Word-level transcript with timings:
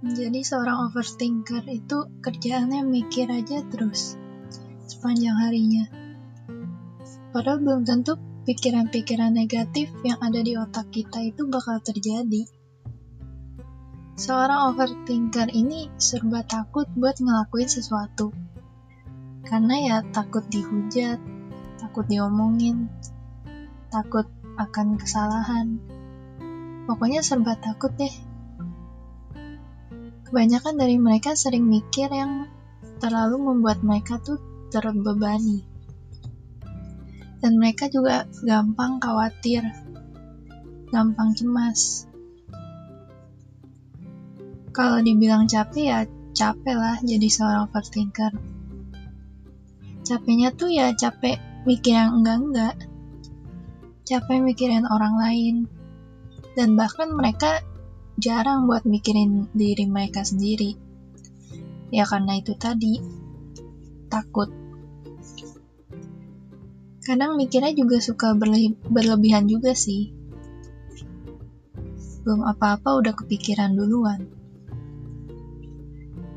Jadi 0.00 0.40
seorang 0.40 0.88
overthinker 0.88 1.68
itu 1.68 2.08
kerjaannya 2.24 2.88
mikir 2.88 3.28
aja 3.28 3.60
terus 3.68 4.16
sepanjang 4.88 5.36
harinya. 5.36 5.84
Padahal 7.36 7.60
belum 7.60 7.84
tentu 7.84 8.16
pikiran-pikiran 8.48 9.36
negatif 9.36 9.92
yang 10.00 10.16
ada 10.24 10.40
di 10.40 10.56
otak 10.56 10.88
kita 10.88 11.20
itu 11.20 11.44
bakal 11.52 11.84
terjadi. 11.84 12.48
Seorang 14.16 14.72
overthinker 14.72 15.52
ini 15.52 15.92
serba 16.00 16.48
takut 16.48 16.88
buat 16.96 17.20
ngelakuin 17.20 17.68
sesuatu. 17.68 18.32
Karena 19.44 19.74
ya 19.84 19.96
takut 20.16 20.48
dihujat, 20.48 21.20
takut 21.76 22.08
diomongin, 22.08 22.88
takut 23.92 24.24
akan 24.56 24.96
kesalahan. 24.96 25.76
Pokoknya 26.88 27.20
serba 27.20 27.56
takut 27.60 27.92
deh. 28.00 28.29
Kebanyakan 30.30 30.78
dari 30.78 30.94
mereka 30.94 31.34
sering 31.34 31.66
mikir 31.66 32.06
yang 32.06 32.46
terlalu 33.02 33.50
membuat 33.50 33.82
mereka 33.82 34.22
tuh 34.22 34.38
terbebani. 34.70 35.66
Dan 37.42 37.58
mereka 37.58 37.90
juga 37.90 38.30
gampang 38.46 39.02
khawatir, 39.02 39.66
gampang 40.94 41.34
cemas. 41.34 42.06
Kalau 44.70 45.02
dibilang 45.02 45.50
capek 45.50 45.82
ya 45.82 46.00
capek 46.30 46.78
lah 46.78 47.02
jadi 47.02 47.26
seorang 47.26 47.66
overthinker. 47.66 48.30
Capeknya 50.06 50.54
tuh 50.54 50.70
ya 50.70 50.94
capek 50.94 51.42
mikir 51.66 51.98
yang 51.98 52.22
enggak-enggak. 52.22 52.78
Capek 54.06 54.38
mikirin 54.46 54.86
orang 54.86 55.18
lain. 55.18 55.56
Dan 56.54 56.78
bahkan 56.78 57.10
mereka 57.18 57.66
jarang 58.20 58.68
buat 58.68 58.84
mikirin 58.84 59.48
diri 59.56 59.88
mereka 59.88 60.22
sendiri. 60.22 60.76
Ya 61.90 62.06
karena 62.06 62.38
itu 62.38 62.54
tadi, 62.54 63.00
takut. 64.06 64.52
Kadang 67.00 67.34
mikirnya 67.40 67.72
juga 67.74 67.98
suka 67.98 68.36
berle 68.36 68.76
berlebihan 68.86 69.48
juga 69.48 69.74
sih. 69.74 70.12
Belum 72.22 72.44
apa-apa 72.44 73.00
udah 73.00 73.16
kepikiran 73.16 73.74
duluan. 73.74 74.28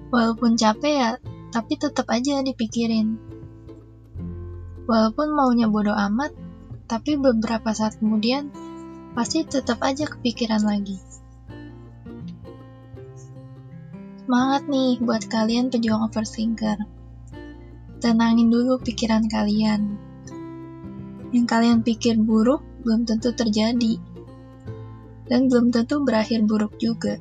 Walaupun 0.10 0.56
capek 0.56 0.94
ya, 0.96 1.12
tapi 1.52 1.78
tetap 1.78 2.10
aja 2.10 2.42
dipikirin. 2.42 3.20
Walaupun 4.90 5.36
maunya 5.36 5.70
bodoh 5.70 5.94
amat, 5.94 6.34
tapi 6.88 7.20
beberapa 7.20 7.74
saat 7.76 8.00
kemudian 8.00 8.50
pasti 9.14 9.46
tetap 9.46 9.82
aja 9.86 10.10
kepikiran 10.10 10.66
lagi. 10.66 10.98
Semangat 14.24 14.72
nih 14.72 15.04
buat 15.04 15.28
kalian 15.28 15.68
pejuang 15.68 16.08
overthinker. 16.08 16.80
Tenangin 18.00 18.48
dulu 18.48 18.80
pikiran 18.80 19.28
kalian. 19.28 20.00
Yang 21.36 21.46
kalian 21.52 21.84
pikir 21.84 22.16
buruk 22.24 22.64
belum 22.88 23.04
tentu 23.04 23.36
terjadi. 23.36 24.00
Dan 25.28 25.52
belum 25.52 25.76
tentu 25.76 26.08
berakhir 26.08 26.40
buruk 26.48 26.80
juga. 26.80 27.20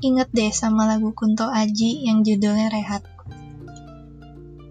Ingat 0.00 0.32
deh 0.32 0.56
sama 0.56 0.88
lagu 0.88 1.12
Kunto 1.12 1.44
Aji 1.44 2.08
yang 2.08 2.24
judulnya 2.24 2.72
Rehat. 2.72 3.04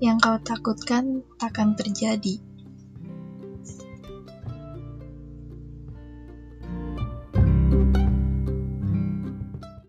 Yang 0.02 0.18
kau 0.18 0.38
takutkan 0.42 1.22
takkan 1.38 1.78
terjadi. 1.78 2.42